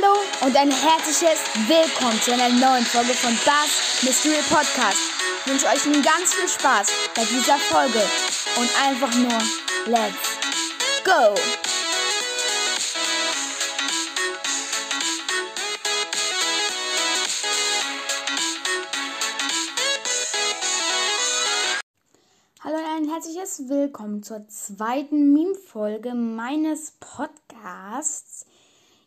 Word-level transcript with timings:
Hallo 0.00 0.14
und 0.46 0.56
ein 0.56 0.70
herzliches 0.70 1.40
Willkommen 1.66 2.20
zu 2.20 2.32
einer 2.32 2.50
neuen 2.50 2.84
Folge 2.84 3.14
von 3.14 3.32
Bass 3.44 4.02
Mystery 4.02 4.42
Podcast. 4.48 4.98
Ich 5.44 5.50
wünsche 5.50 5.66
euch 5.66 5.84
nun 5.86 6.02
ganz 6.02 6.34
viel 6.34 6.48
Spaß 6.48 6.88
bei 7.16 7.24
dieser 7.24 7.56
Folge 7.56 8.02
und 8.58 8.70
einfach 8.80 9.12
nur 9.16 9.38
Let's 9.86 10.38
Go! 11.04 11.34
Hallo 22.62 22.76
und 22.76 22.84
ein 22.84 23.10
herzliches 23.10 23.68
Willkommen 23.68 24.22
zur 24.22 24.46
zweiten 24.48 25.32
Meme-Folge 25.32 26.14
meines 26.14 26.92
Podcasts. 27.00 28.47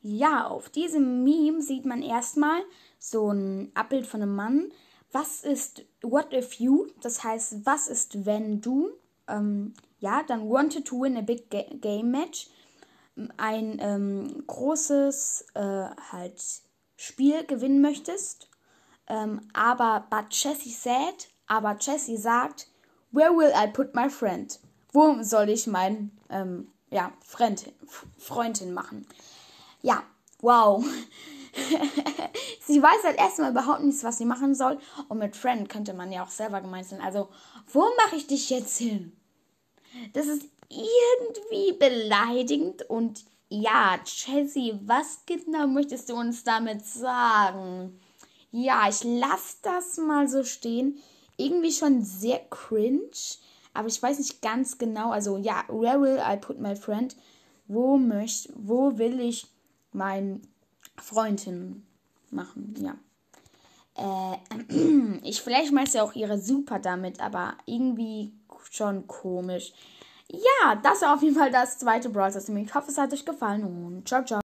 Ja, 0.00 0.46
auf 0.46 0.68
diesem 0.68 1.24
Meme 1.24 1.60
sieht 1.60 1.84
man 1.84 2.02
erstmal 2.02 2.60
so 2.98 3.30
ein 3.30 3.72
Abbild 3.74 4.06
von 4.06 4.22
einem 4.22 4.34
Mann. 4.34 4.72
Was 5.10 5.42
ist 5.42 5.84
What 6.02 6.32
if 6.32 6.54
you? 6.54 6.86
Das 7.02 7.24
heißt, 7.24 7.66
was 7.66 7.88
ist, 7.88 8.24
wenn 8.24 8.60
du, 8.60 8.90
ähm, 9.26 9.74
ja, 9.98 10.22
dann 10.22 10.48
wanted 10.48 10.86
to 10.86 11.00
win 11.00 11.16
a 11.16 11.22
big 11.22 11.50
ga 11.50 11.64
game 11.80 12.10
match. 12.10 12.48
Ein 13.36 13.78
ähm, 13.80 14.44
großes 14.46 15.46
äh, 15.54 15.86
halt 16.12 16.40
Spiel 16.96 17.44
gewinnen 17.44 17.80
möchtest. 17.80 18.48
Ähm, 19.08 19.40
aber, 19.54 20.06
but 20.10 20.26
Jessie 20.30 20.70
said, 20.70 21.28
aber 21.46 21.76
Jessie 21.80 22.16
sagt, 22.16 22.68
where 23.10 23.32
will 23.32 23.52
I 23.54 23.66
put 23.66 23.94
my 23.94 24.08
friend? 24.08 24.60
Wo 24.92 25.22
soll 25.22 25.48
ich 25.48 25.66
mein, 25.66 26.12
ähm, 26.30 26.68
ja, 26.90 27.12
Freund, 27.24 27.72
Freundin 28.18 28.72
machen? 28.72 29.06
Ja, 29.82 30.02
wow. 30.40 30.84
sie 32.66 32.82
weiß 32.82 33.04
halt 33.04 33.18
erstmal 33.18 33.50
überhaupt 33.50 33.82
nichts, 33.82 34.04
was 34.04 34.18
sie 34.18 34.24
machen 34.24 34.54
soll. 34.54 34.78
Und 35.08 35.18
mit 35.18 35.36
Friend 35.36 35.68
könnte 35.68 35.94
man 35.94 36.12
ja 36.12 36.24
auch 36.24 36.30
selber 36.30 36.60
gemeint 36.60 36.86
sein. 36.86 37.00
Also, 37.00 37.28
wo 37.72 37.80
mache 37.96 38.16
ich 38.16 38.26
dich 38.26 38.50
jetzt 38.50 38.78
hin? 38.78 39.12
Das 40.12 40.26
ist 40.26 40.42
irgendwie 40.68 41.72
beleidigend 41.72 42.88
und 42.90 43.24
ja, 43.48 43.98
Chelsea, 44.04 44.78
was 44.84 45.20
genau 45.24 45.66
möchtest 45.66 46.10
du 46.10 46.14
uns 46.14 46.44
damit 46.44 46.84
sagen? 46.84 47.98
Ja, 48.50 48.88
ich 48.88 49.02
lasse 49.04 49.56
das 49.62 49.96
mal 49.96 50.28
so 50.28 50.44
stehen. 50.44 50.98
Irgendwie 51.38 51.72
schon 51.72 52.02
sehr 52.02 52.40
cringe, 52.50 53.10
aber 53.72 53.88
ich 53.88 54.02
weiß 54.02 54.18
nicht 54.18 54.42
ganz 54.42 54.76
genau. 54.76 55.10
Also 55.10 55.38
ja, 55.38 55.64
where 55.68 56.00
will 56.00 56.18
I 56.18 56.36
put 56.36 56.58
my 56.58 56.76
friend? 56.76 57.16
Wo 57.66 57.96
möchte, 57.96 58.52
wo 58.56 58.98
will 58.98 59.20
ich 59.20 59.46
mein 59.98 60.40
Freundin 60.96 61.86
machen? 62.30 62.74
Ja. 62.78 62.94
Äh, 63.98 65.18
ich 65.28 65.42
vielleicht 65.42 65.72
meinst 65.72 65.94
ja 65.94 66.02
auch 66.02 66.14
ihre 66.14 66.38
Super 66.38 66.78
damit, 66.78 67.20
aber 67.20 67.54
irgendwie 67.66 68.32
schon 68.70 69.06
komisch. 69.06 69.72
Ja, 70.30 70.76
das 70.82 71.02
war 71.02 71.14
auf 71.14 71.22
jeden 71.22 71.36
Fall 71.36 71.50
das 71.50 71.78
zweite 71.78 72.10
Brawl 72.10 72.30
Stars. 72.30 72.48
Ich 72.48 72.74
hoffe, 72.74 72.90
es 72.90 72.98
hat 72.98 73.12
euch 73.12 73.24
gefallen 73.24 73.64
und 73.64 74.06
ciao, 74.06 74.24
ciao. 74.24 74.40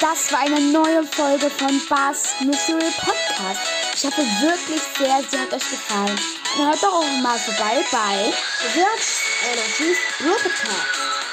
Das 0.00 0.32
war 0.32 0.40
eine 0.40 0.60
neue 0.60 1.04
Folge 1.04 1.48
von 1.50 1.80
Bass 1.88 2.34
Mystery 2.40 2.90
Podcast. 2.98 3.60
Ich 3.94 4.04
hoffe 4.04 4.22
wirklich 4.42 4.82
sehr, 4.98 5.22
sie 5.30 5.38
hat 5.38 5.52
euch 5.52 5.70
gefallen. 5.70 6.18
Und 6.56 6.66
hört 6.66 6.82
doch 6.82 6.92
auch 6.92 7.22
mal 7.22 7.38
vorbei 7.38 7.84
bei 7.90 8.32
Search 8.74 9.24
Energies 9.52 9.98
Podcast. 10.18 11.23